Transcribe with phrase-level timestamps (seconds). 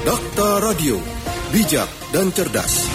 [0.00, 0.96] Dakta Radio,
[1.52, 2.88] bijak dan cerdas.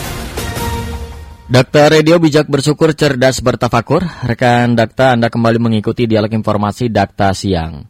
[1.46, 4.02] Dakta Radio bijak bersyukur cerdas bertafakur.
[4.26, 7.86] Rekan Dakta Anda kembali mengikuti dialog informasi Dakta Siang.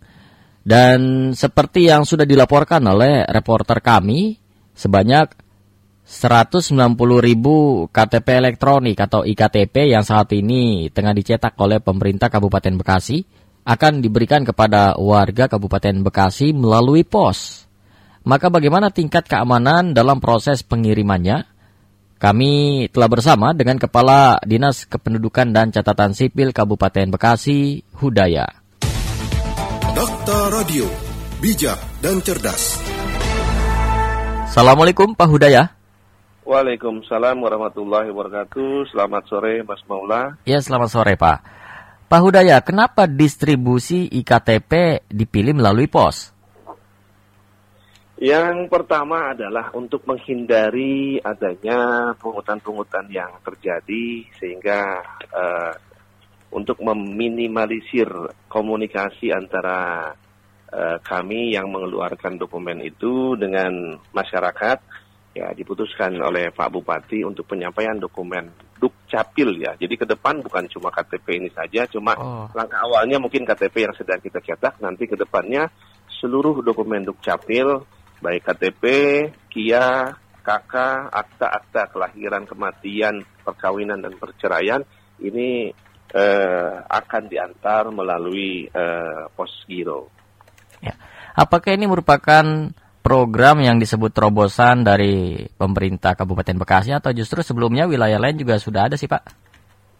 [0.59, 4.35] Dan seperti yang sudah dilaporkan oleh reporter kami,
[4.75, 5.31] sebanyak
[6.03, 6.75] 190
[7.23, 13.23] ribu KTP elektronik atau IKTP yang saat ini tengah dicetak oleh pemerintah Kabupaten Bekasi
[13.63, 17.63] akan diberikan kepada warga Kabupaten Bekasi melalui pos.
[18.25, 21.45] Maka bagaimana tingkat keamanan dalam proses pengirimannya?
[22.17, 28.49] Kami telah bersama dengan Kepala Dinas Kependudukan dan Catatan Sipil Kabupaten Bekasi, Hudaya.
[29.93, 30.89] Dakta Radio,
[31.37, 32.81] bijak dan cerdas.
[34.49, 35.77] Assalamualaikum Pak Hudaya.
[36.49, 38.89] Waalaikumsalam warahmatullahi wabarakatuh.
[38.89, 40.41] Selamat sore Mas Maula.
[40.49, 41.45] Ya, selamat sore Pak.
[42.09, 46.34] Pak Hudaya, kenapa distribusi IKTP dipilih melalui pos?
[48.25, 54.97] Yang pertama adalah untuk menghindari adanya pungutan-pungutan yang terjadi sehingga
[55.29, 55.73] uh,
[56.49, 58.09] untuk meminimalisir
[58.49, 60.09] komunikasi antara
[60.73, 64.81] uh, kami yang mengeluarkan dokumen itu dengan masyarakat
[65.37, 68.49] ya diputuskan oleh Pak Bupati untuk penyampaian dokumen
[68.81, 69.77] Dukcapil ya.
[69.77, 72.49] Jadi ke depan bukan cuma KTP ini saja, cuma oh.
[72.57, 75.69] langkah awalnya mungkin KTP yang sedang kita cetak, nanti ke depannya
[76.09, 78.83] seluruh dokumen Dukcapil baik KTP,
[79.51, 80.13] KIA,
[80.45, 80.73] KK,
[81.09, 84.81] akta-akta kelahiran, kematian, perkawinan dan perceraian
[85.17, 85.73] ini
[86.13, 90.13] eh, akan diantar melalui eh, pos giro.
[90.85, 90.93] Ya.
[91.33, 92.45] Apakah ini merupakan
[93.01, 98.89] program yang disebut terobosan dari pemerintah Kabupaten Bekasi atau justru sebelumnya wilayah lain juga sudah
[98.89, 99.23] ada sih Pak?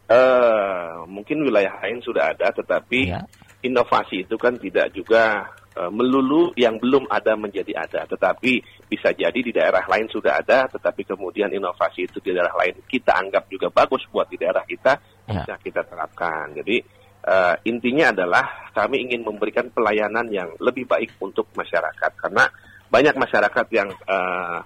[0.06, 3.26] Uh, mungkin wilayah lain sudah ada, tetapi ya.
[3.66, 9.36] inovasi itu kan tidak juga Eh, melulu yang belum ada menjadi ada, tetapi bisa jadi
[9.36, 13.68] di daerah lain sudah ada, tetapi kemudian inovasi itu di daerah lain kita anggap juga
[13.68, 14.96] bagus buat di daerah kita,
[15.28, 15.44] ya.
[15.44, 16.56] bisa kita terapkan.
[16.56, 16.80] Jadi
[17.28, 22.48] uh, intinya adalah kami ingin memberikan pelayanan yang lebih baik untuk masyarakat, karena
[22.88, 24.64] banyak masyarakat yang uh,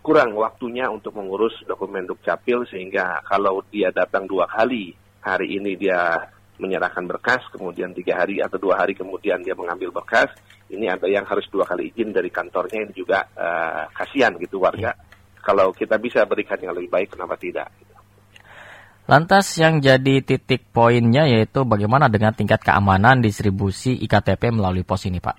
[0.00, 6.16] kurang waktunya untuk mengurus dokumen dukcapil sehingga kalau dia datang dua kali hari ini dia
[6.58, 10.28] menyerahkan berkas, kemudian tiga hari atau dua hari kemudian dia mengambil berkas.
[10.68, 14.92] Ini ada yang harus dua kali izin dari kantornya ini juga uh, kasihan gitu warga.
[15.40, 17.72] Kalau kita bisa berikan yang lebih baik, kenapa tidak?
[19.08, 25.16] Lantas yang jadi titik poinnya yaitu bagaimana dengan tingkat keamanan distribusi IKTP melalui pos ini,
[25.16, 25.36] Pak?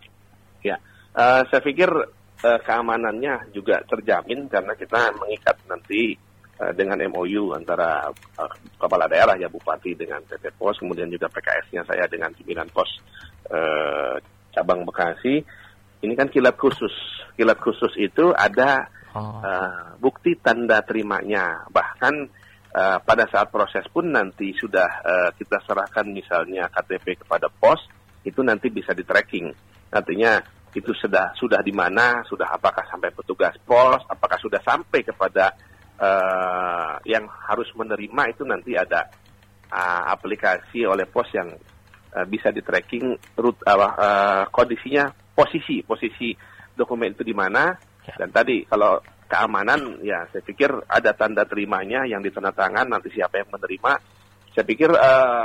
[0.66, 0.82] Ya,
[1.14, 1.86] uh, saya pikir
[2.42, 6.18] uh, keamanannya juga terjamin karena kita mengikat nanti
[6.76, 12.04] dengan MOU antara uh, kepala daerah ya Bupati dengan PT Pos, kemudian juga PKS-nya saya
[12.12, 12.90] dengan pimpinan Pos
[13.48, 14.20] uh,
[14.52, 15.40] cabang Bekasi.
[16.00, 16.92] Ini kan kilat khusus.
[17.40, 19.40] Kilat khusus itu ada oh.
[19.40, 21.68] uh, bukti tanda terimanya.
[21.72, 22.14] Bahkan
[22.76, 27.80] uh, pada saat proses pun nanti sudah uh, kita serahkan misalnya KTP kepada Pos,
[28.24, 29.48] itu nanti bisa di tracking.
[29.92, 30.44] Artinya
[30.76, 35.50] itu sudah sudah di mana, sudah apakah sampai petugas pos, apakah sudah sampai kepada
[36.00, 39.12] uh, yang harus menerima itu nanti ada
[39.70, 41.52] uh, aplikasi oleh pos yang
[42.16, 46.34] uh, bisa di tracking root uh, uh, kondisinya posisi posisi
[46.74, 47.76] dokumen itu di mana.
[48.00, 48.26] Ya.
[48.26, 48.98] dan tadi kalau
[49.30, 53.94] keamanan ya saya pikir ada tanda terimanya yang ditandatangan nanti siapa yang menerima.
[54.50, 54.90] Saya pikir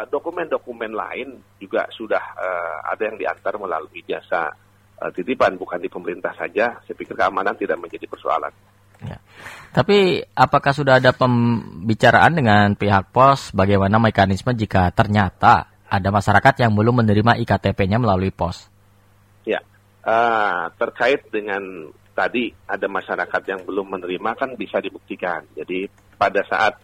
[0.09, 1.29] dokumen-dokumen uh, lain
[1.61, 4.49] juga sudah uh, ada yang diantar melalui jasa
[4.97, 6.81] uh, titipan bukan di pemerintah saja.
[6.81, 8.74] Saya pikir keamanan tidak menjadi persoalan
[9.05, 9.19] Ya.
[9.75, 16.73] Tapi apakah sudah ada pembicaraan dengan pihak pos bagaimana mekanisme jika ternyata ada masyarakat yang
[16.73, 18.71] belum menerima IKTP-nya melalui pos?
[19.43, 19.61] Ya,
[20.07, 25.43] uh, terkait dengan tadi ada masyarakat yang belum menerima kan bisa dibuktikan.
[25.59, 26.79] Jadi pada saat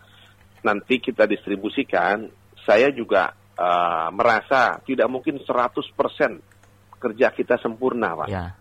[0.66, 2.26] nanti kita distribusikan,
[2.66, 8.28] saya juga uh, merasa tidak mungkin 100% kerja kita sempurna, Pak.
[8.28, 8.59] Ya.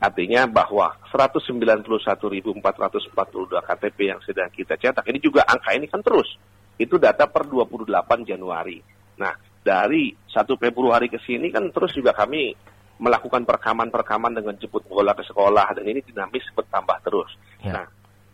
[0.00, 2.56] Artinya bahwa 191.442
[3.68, 6.40] KTP yang sedang kita cetak, ini juga angka ini kan terus.
[6.80, 7.84] Itu data per 28
[8.24, 8.80] Januari.
[9.20, 12.56] Nah, dari 1 Februari ke sini kan terus juga kami
[13.00, 17.32] melakukan perekaman-perekaman dengan jemput bola ke sekolah dan ini dinamis bertambah terus.
[17.60, 17.80] Ya.
[17.80, 17.86] Nah,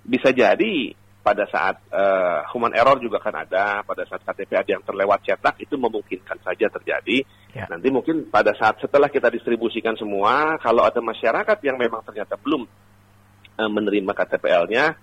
[0.07, 0.95] bisa jadi
[1.27, 5.59] pada saat uh, human error juga kan ada, pada saat KTP ada yang terlewat cetak
[5.59, 7.27] itu memungkinkan saja terjadi.
[7.51, 7.67] Ya.
[7.67, 12.63] Nanti mungkin pada saat setelah kita distribusikan semua, kalau ada masyarakat yang memang ternyata belum
[13.59, 14.95] uh, menerima KTPL-nya,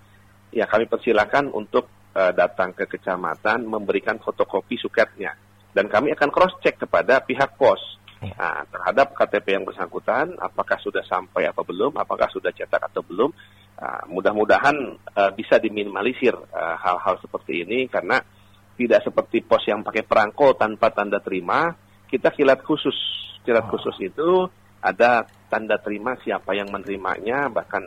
[0.48, 5.36] ya kami persilakan untuk uh, datang ke kecamatan memberikan fotokopi suketnya
[5.76, 8.00] dan kami akan cross check kepada pihak pos.
[8.24, 8.32] Ya.
[8.40, 13.28] Nah, terhadap KTP yang bersangkutan, apakah sudah sampai atau belum, apakah sudah cetak atau belum,
[13.74, 14.76] Nah, mudah-mudahan
[15.18, 18.22] uh, bisa diminimalisir uh, hal-hal seperti ini karena
[18.74, 21.74] tidak seperti pos yang pakai perangko tanpa tanda terima,
[22.06, 22.94] kita kilat khusus.
[23.42, 23.70] Kilat oh.
[23.74, 24.46] khusus itu
[24.78, 27.82] ada tanda terima siapa yang menerimanya, bahkan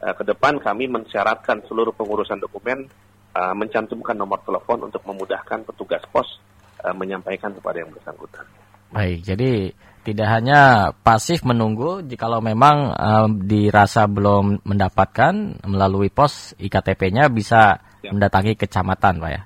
[0.00, 2.86] uh, ke depan kami mensyaratkan seluruh pengurusan dokumen
[3.34, 6.38] uh, mencantumkan nomor telepon untuk memudahkan petugas pos
[6.86, 8.46] uh, menyampaikan kepada yang bersangkutan.
[8.94, 9.74] Baik, jadi
[10.04, 18.12] tidak hanya pasif menunggu jikalau memang um, dirasa belum mendapatkan melalui pos iktp-nya bisa ya.
[18.12, 19.42] mendatangi kecamatan, Pak ya.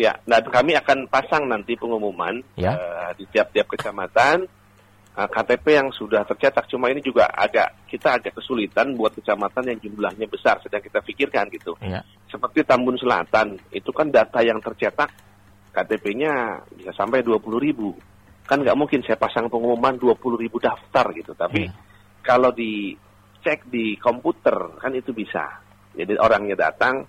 [0.00, 2.74] Ya, dan kami akan pasang nanti pengumuman ya.
[2.74, 4.48] uh, di tiap-tiap kecamatan
[5.14, 6.66] uh, KTP yang sudah tercetak.
[6.66, 11.46] Cuma ini juga agak kita agak kesulitan buat kecamatan yang jumlahnya besar sedang kita pikirkan
[11.54, 11.78] gitu.
[11.84, 12.02] Ya.
[12.26, 15.12] Seperti Tambun Selatan itu kan data yang tercetak
[15.70, 17.94] KTP-nya bisa sampai 20 ribu
[18.50, 21.74] kan nggak mungkin saya pasang pengumuman 20 ribu daftar gitu tapi yeah.
[22.18, 25.62] kalau dicek di komputer kan itu bisa
[25.94, 27.06] jadi orangnya datang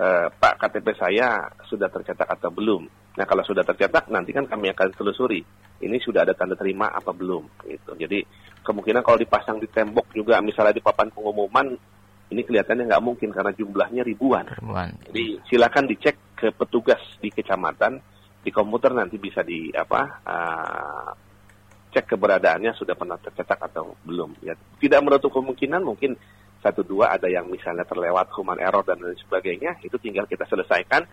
[0.00, 2.88] e, Pak KTP saya sudah tercetak atau belum
[3.20, 5.44] nah kalau sudah tercetak nanti kan kami akan telusuri
[5.84, 8.24] ini sudah ada tanda terima apa belum gitu jadi
[8.64, 11.76] kemungkinan kalau dipasang di tembok juga misalnya di papan pengumuman
[12.28, 14.44] ini kelihatannya nggak mungkin karena jumlahnya ribuan.
[14.44, 14.92] ribuan.
[15.08, 17.96] Jadi silakan dicek ke petugas di kecamatan
[18.48, 21.10] di komputer nanti bisa di apa uh,
[21.92, 24.40] cek keberadaannya sudah pernah tercetak atau belum.
[24.40, 26.16] Ya, tidak menutup kemungkinan mungkin
[26.64, 31.04] satu dua ada yang misalnya terlewat human error dan lain sebagainya itu tinggal kita selesaikan.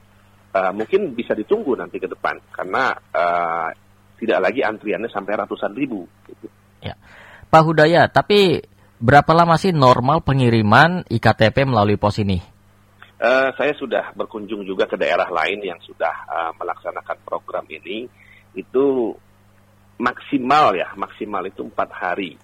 [0.55, 3.67] Uh, mungkin bisa ditunggu nanti ke depan karena uh,
[4.15, 6.07] tidak lagi antriannya sampai ratusan ribu.
[6.31, 6.47] Gitu.
[6.79, 6.95] Ya,
[7.51, 8.63] Pak Hudaya, tapi
[8.95, 12.54] berapa lama sih normal pengiriman iktp melalui pos ini?
[13.15, 18.03] Uh, saya sudah berkunjung juga ke daerah lain yang sudah uh, melaksanakan program ini.
[18.51, 19.15] Itu
[19.95, 22.35] maksimal ya, maksimal itu empat hari.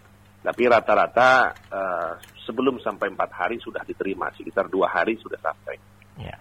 [0.41, 2.11] Tapi rata-rata uh,
[2.47, 5.75] sebelum sampai empat hari sudah diterima, sekitar dua hari sudah sampai.
[6.17, 6.39] Ya.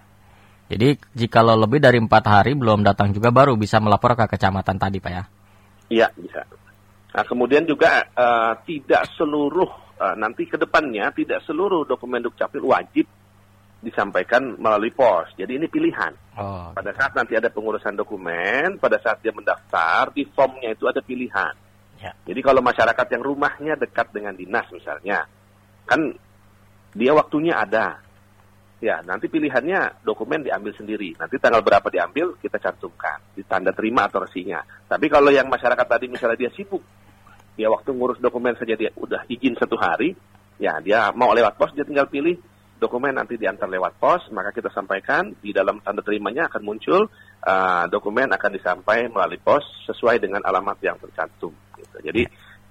[0.70, 4.78] Jadi jika lo lebih dari empat hari belum datang juga baru bisa melapor ke kecamatan
[4.78, 5.24] tadi, Pak ya?
[5.90, 6.46] Iya, bisa.
[7.10, 13.10] Nah, kemudian juga uh, tidak seluruh, uh, nanti ke depannya tidak seluruh dokumen dukcapil wajib
[13.80, 15.32] disampaikan melalui pos.
[15.34, 16.12] Jadi ini pilihan.
[16.36, 16.70] Oh.
[16.76, 21.54] Pada saat nanti ada pengurusan dokumen, pada saat dia mendaftar, di formnya itu ada pilihan.
[22.00, 22.12] Ya.
[22.28, 25.24] Jadi kalau masyarakat yang rumahnya dekat dengan dinas misalnya,
[25.88, 26.12] kan
[26.92, 28.00] dia waktunya ada.
[28.80, 31.12] Ya, nanti pilihannya dokumen diambil sendiri.
[31.20, 33.20] Nanti tanggal berapa diambil, kita cantumkan.
[33.36, 34.64] Di tanda terima atau resinya.
[34.88, 36.80] Tapi kalau yang masyarakat tadi misalnya dia sibuk,
[37.60, 40.16] dia waktu ngurus dokumen saja dia udah izin satu hari,
[40.56, 42.40] ya dia mau lewat pos, dia tinggal pilih
[42.80, 47.06] dokumen nanti diantar lewat pos, maka kita sampaikan di dalam tanda terimanya akan muncul
[47.44, 51.52] uh, dokumen akan disampaikan melalui pos sesuai dengan alamat yang tercantum.
[51.76, 51.96] Gitu.
[52.00, 52.22] Jadi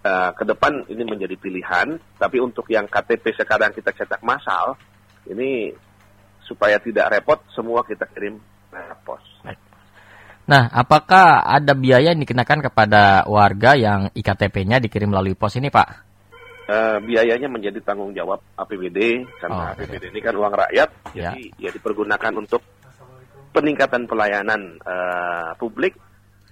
[0.04, 4.74] uh, ke depan ini menjadi pilihan, tapi untuk yang KTP sekarang kita cetak massal,
[5.30, 5.70] ini
[6.42, 8.42] supaya tidak repot semua kita kirim
[8.74, 9.26] lewat pos.
[10.50, 16.09] Nah, apakah ada biaya yang dikenakan kepada warga yang IKTP-nya dikirim melalui pos ini, Pak?
[16.70, 21.34] Uh, biayanya menjadi tanggung jawab APBD karena oh, APBD ini kan uang rakyat ya.
[21.34, 22.62] jadi ya dipergunakan untuk
[23.50, 25.98] peningkatan pelayanan uh, publik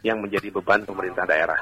[0.01, 1.57] yang menjadi beban pemerintah daerah.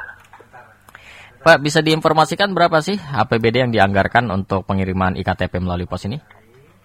[1.45, 6.17] Pak, bisa diinformasikan berapa sih APBD yang dianggarkan untuk pengiriman IKTP melalui pos ini?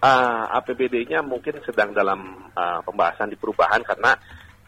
[0.01, 4.13] Uh, ah, APBD-nya mungkin sedang dalam uh, pembahasan di perubahan karena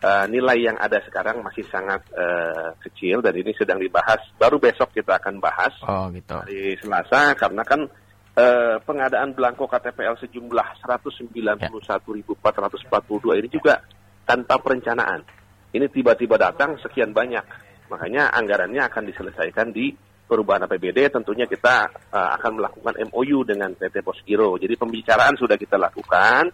[0.03, 4.19] uh, nilai yang ada sekarang masih sangat uh, kecil dan ini sedang dibahas.
[4.35, 6.35] Baru besok kita akan bahas oh, gitu.
[6.45, 7.87] di Selasa karena kan
[8.35, 13.35] uh, pengadaan belangko KTPL sejumlah 191.442 ya.
[13.39, 13.79] ini juga
[14.27, 15.23] tanpa perencanaan.
[15.73, 17.41] Ini tiba-tiba datang sekian banyak.
[17.89, 19.89] Makanya anggarannya akan diselesaikan di
[20.29, 21.09] perubahan APBD.
[21.09, 24.53] Tentunya kita uh, akan melakukan MOU dengan PT Pos Giro.
[24.61, 26.51] Jadi pembicaraan sudah kita lakukan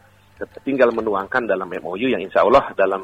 [0.64, 3.04] tinggal menuangkan dalam MOU yang insya Allah dalam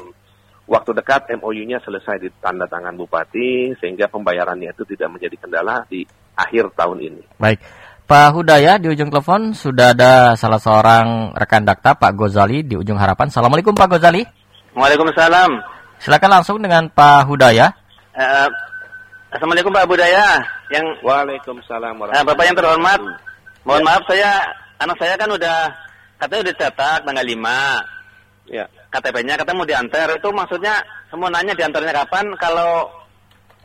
[0.66, 6.02] waktu dekat MOU-nya selesai di tanda tangan Bupati sehingga pembayarannya itu tidak menjadi kendala di
[6.34, 7.22] akhir tahun ini.
[7.38, 7.62] Baik.
[8.06, 12.94] Pak Hudaya di ujung telepon sudah ada salah seorang rekan dakta Pak Gozali di ujung
[12.94, 13.26] harapan.
[13.26, 14.22] Assalamualaikum Pak Gozali.
[14.78, 15.50] Waalaikumsalam.
[15.98, 17.66] Silakan langsung dengan Pak Hudaya.
[18.14, 18.46] Uh,
[19.34, 20.38] Assalamualaikum Pak Budaya.
[20.70, 21.98] Yang Waalaikumsalam.
[21.98, 23.00] Uh, Bapak yang terhormat,
[23.66, 23.86] mohon ya.
[23.90, 24.30] maaf saya
[24.78, 25.58] anak saya kan udah
[26.22, 27.95] katanya udah cetak tanggal 5.
[28.46, 28.64] Ya.
[28.94, 30.78] KTP-nya kata mau diantar itu maksudnya
[31.10, 32.86] semua nanya diantarnya kapan kalau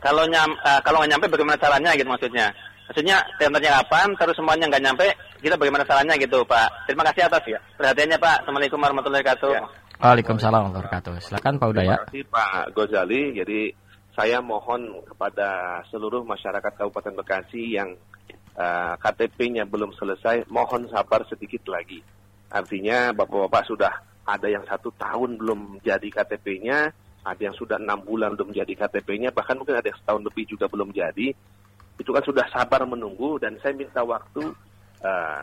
[0.02, 2.50] kalau nyam uh, kalau nggak nyampe bagaimana caranya gitu maksudnya.
[2.90, 5.06] Maksudnya diantarnya kapan terus semuanya nggak nyampe
[5.38, 6.68] kita bagaimana caranya gitu Pak.
[6.90, 8.36] Terima kasih atas ya perhatiannya Pak.
[8.42, 9.52] Assalamualaikum warahmatullahi wabarakatuh.
[9.54, 9.62] Ya.
[10.02, 11.12] Waalaikumsalam warahmatullahi wabarakatuh.
[11.22, 13.60] Silakan Pak Udaya terima kasih Pak Gozali jadi
[14.12, 17.96] saya mohon kepada seluruh masyarakat Kabupaten Bekasi yang
[18.58, 22.04] uh, eh, KTP-nya belum selesai mohon sabar sedikit lagi.
[22.52, 26.78] Artinya bapak-bapak sudah ada yang satu tahun belum jadi KTP-nya,
[27.22, 30.66] ada yang sudah enam bulan belum jadi KTP-nya, bahkan mungkin ada yang setahun lebih juga
[30.70, 31.34] belum jadi.
[31.98, 34.50] Itu kan sudah sabar menunggu dan saya minta waktu
[35.02, 35.42] uh,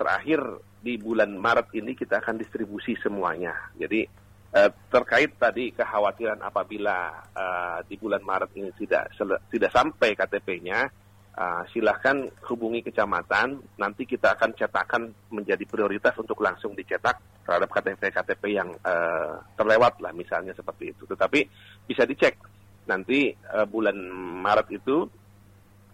[0.00, 0.40] terakhir
[0.80, 3.52] di bulan Maret ini kita akan distribusi semuanya.
[3.76, 4.08] Jadi
[4.56, 9.12] uh, terkait tadi kekhawatiran apabila uh, di bulan Maret ini tidak
[9.52, 10.88] tidak sampai KTP-nya,
[11.36, 13.60] uh, silahkan hubungi kecamatan.
[13.78, 20.10] Nanti kita akan cetakan menjadi prioritas untuk langsung dicetak terhadap KTP-KTP yang uh, terlewat lah
[20.14, 21.06] misalnya seperti itu.
[21.06, 21.40] Tetapi
[21.86, 22.38] bisa dicek
[22.88, 23.96] nanti uh, bulan
[24.40, 25.06] Maret itu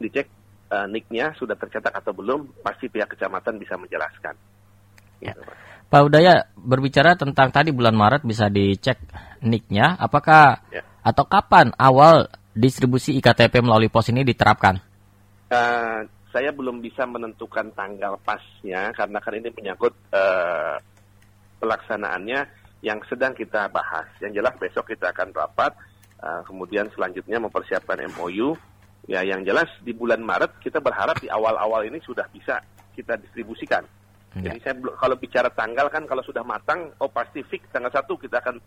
[0.00, 0.28] dicek
[0.72, 2.62] uh, nicknya sudah tercetak atau belum.
[2.64, 4.34] Pasti pihak kecamatan bisa menjelaskan.
[5.20, 5.32] Ya.
[5.86, 8.98] Pak Udaya berbicara tentang tadi bulan Maret bisa dicek
[9.46, 10.82] nicknya, apakah ya.
[11.00, 12.26] atau kapan awal
[12.56, 14.82] distribusi iktp melalui pos ini diterapkan?
[15.46, 16.02] Uh,
[16.34, 20.76] saya belum bisa menentukan tanggal pasnya karena kan ini menyangkut uh,
[21.62, 22.44] pelaksanaannya
[22.84, 24.04] yang sedang kita bahas.
[24.20, 25.72] Yang jelas besok kita akan rapat,
[26.20, 28.52] uh, kemudian selanjutnya mempersiapkan MOU.
[29.06, 32.58] Ya, yang jelas di bulan Maret kita berharap di awal-awal ini sudah bisa
[32.90, 33.86] kita distribusikan.
[34.34, 34.50] Ya.
[34.50, 38.42] Jadi saya kalau bicara tanggal kan kalau sudah matang, oh pasti fix tanggal satu kita
[38.42, 38.58] akan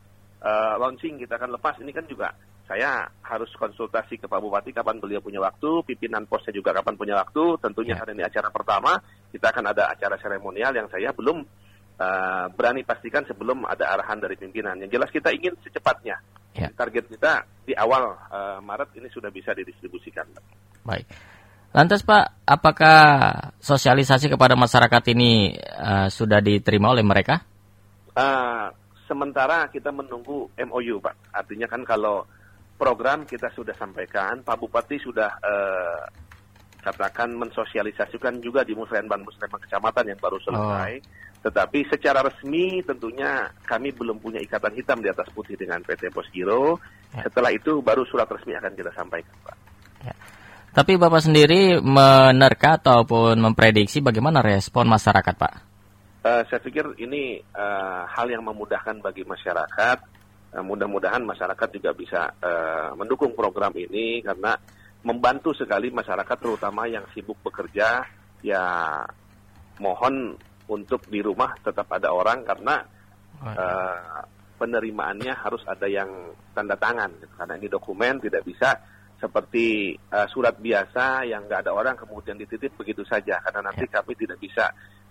[0.41, 1.75] uh, launching, kita akan lepas.
[1.83, 2.31] Ini kan juga
[2.69, 7.17] saya harus konsultasi ke Pak Bupati kapan beliau punya waktu, pimpinan posnya juga kapan punya
[7.17, 7.57] waktu.
[7.57, 8.05] Tentunya ya.
[8.05, 9.01] hari ini acara pertama,
[9.33, 11.41] kita akan ada acara seremonial yang saya belum
[11.97, 14.77] uh, berani pastikan sebelum ada arahan dari pimpinan.
[14.85, 16.21] Yang jelas kita ingin secepatnya.
[16.53, 16.69] Ya.
[16.69, 20.29] Target kita di awal uh, Maret ini sudah bisa didistribusikan.
[20.85, 21.09] Baik.
[21.73, 23.01] Lantas Pak, apakah
[23.57, 27.41] sosialisasi kepada masyarakat ini uh, sudah diterima oleh mereka?
[28.13, 28.69] Uh,
[29.09, 31.33] sementara kita menunggu MOU Pak.
[31.33, 32.29] Artinya kan kalau
[32.79, 36.07] program kita sudah sampaikan, Pak Bupati sudah uh,
[36.79, 40.91] katakan mensosialisasikan juga di musrenbang musrenbang kecamatan yang baru selesai.
[41.03, 41.27] Oh.
[41.39, 46.27] Tetapi secara resmi tentunya kami belum punya ikatan hitam di atas putih dengan PT Pos
[46.31, 46.79] Giro.
[47.15, 47.27] Ya.
[47.27, 49.57] Setelah itu baru surat resmi akan kita sampaikan, Pak.
[50.03, 50.15] Ya.
[50.75, 55.53] Tapi Bapak sendiri menerka ataupun memprediksi bagaimana respon masyarakat, Pak?
[56.19, 60.18] Uh, saya pikir ini uh, hal yang memudahkan bagi masyarakat
[60.57, 64.57] mudah-mudahan masyarakat juga bisa uh, mendukung program ini karena
[65.05, 68.01] membantu sekali masyarakat terutama yang sibuk bekerja.
[68.41, 68.65] Ya
[69.77, 70.39] mohon
[70.71, 72.81] untuk di rumah tetap ada orang karena
[73.45, 74.21] uh,
[74.57, 77.13] penerimaannya harus ada yang tanda tangan.
[77.37, 78.73] Karena ini dokumen tidak bisa
[79.19, 83.37] seperti uh, surat biasa yang nggak ada orang kemudian dititip begitu saja.
[83.43, 84.01] Karena nanti ya.
[84.01, 84.65] kami tidak bisa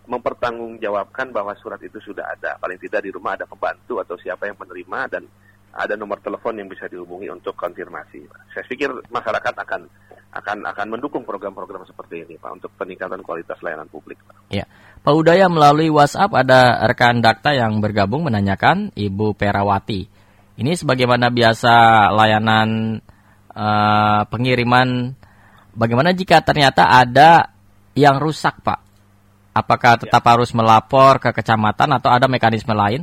[0.08, 2.56] mempertanggungjawabkan bahwa surat itu sudah ada.
[2.56, 5.22] Paling tidak di rumah ada pembantu atau siapa yang menerima dan
[5.68, 8.24] ada nomor telepon yang bisa dihubungi untuk konfirmasi.
[8.56, 9.84] Saya pikir masyarakat akan
[10.28, 14.16] akan akan mendukung program-program seperti ini, Pak, untuk peningkatan kualitas layanan publik.
[14.24, 14.48] Pak.
[14.48, 14.64] Ya,
[15.04, 20.08] Pak Udaya melalui WhatsApp ada rekan Dakta yang bergabung menanyakan Ibu Perawati.
[20.58, 21.74] Ini sebagaimana biasa
[22.16, 22.98] layanan
[23.54, 25.14] uh, pengiriman.
[25.78, 27.54] Bagaimana jika ternyata ada
[27.94, 28.87] yang rusak, Pak?
[29.58, 30.30] Apakah tetap ya.
[30.38, 33.02] harus melapor ke kecamatan atau ada mekanisme lain?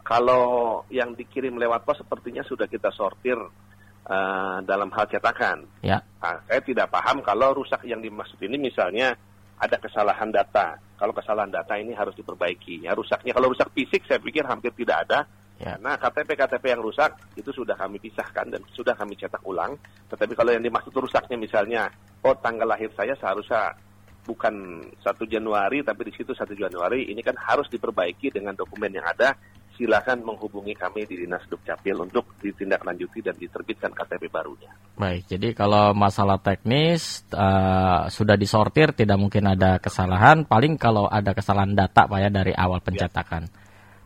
[0.00, 5.68] Kalau yang dikirim lewat pos sepertinya sudah kita sortir uh, dalam hal cetakan.
[5.84, 6.00] Ya.
[6.22, 9.12] Nah, saya tidak paham kalau rusak yang dimaksud ini misalnya
[9.60, 10.80] ada kesalahan data.
[10.96, 12.88] Kalau kesalahan data ini harus diperbaiki.
[12.88, 15.28] Ya rusaknya kalau rusak fisik saya pikir hampir tidak ada.
[15.56, 15.76] Ya.
[15.76, 19.76] Karena KTP-KTP yang rusak itu sudah kami pisahkan dan sudah kami cetak ulang.
[20.12, 21.88] Tetapi kalau yang dimaksud rusaknya misalnya,
[22.24, 23.72] oh tanggal lahir saya seharusnya
[24.26, 29.06] bukan 1 Januari tapi di situ 1 Januari ini kan harus diperbaiki dengan dokumen yang
[29.06, 29.38] ada
[29.76, 34.72] silakan menghubungi kami di Dinas Dukcapil untuk ditindaklanjuti dan diterbitkan KTP barunya.
[34.96, 41.36] Baik, jadi kalau masalah teknis uh, sudah disortir tidak mungkin ada kesalahan, paling kalau ada
[41.36, 43.44] kesalahan data Pak ya dari awal pencetakan.
[43.44, 43.52] Ya.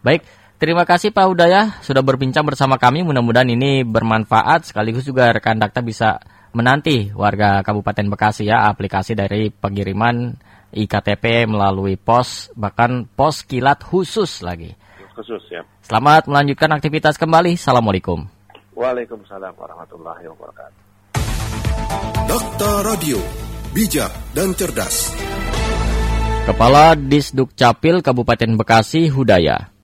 [0.02, 0.26] Baik,
[0.58, 5.86] terima kasih Pak Udaya sudah berbincang bersama kami, mudah-mudahan ini bermanfaat sekaligus juga rekan Dakta
[5.86, 6.18] bisa
[6.50, 10.34] menanti warga Kabupaten Bekasi ya aplikasi dari pengiriman
[10.70, 14.74] IKTP melalui pos bahkan pos kilat khusus lagi.
[15.14, 15.66] Khusus ya.
[15.82, 17.58] Selamat melanjutkan aktivitas kembali.
[17.58, 18.26] Assalamualaikum.
[18.78, 20.78] Waalaikumsalam warahmatullahi wabarakatuh.
[22.30, 23.18] Dokter Radio,
[23.74, 25.10] bijak dan cerdas.
[26.46, 29.70] Kepala Disduk Capil Kabupaten Bekasi Hudaya